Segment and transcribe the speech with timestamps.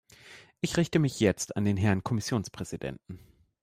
[0.61, 3.19] Ich richte mich jetzt an den Herrn Kommissionspräsidenten.